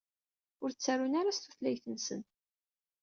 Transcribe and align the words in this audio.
Ur 0.63 0.69
ttarun 0.71 1.13
ara 1.19 1.35
s 1.35 1.39
tutlayt-nsen. 1.39 2.21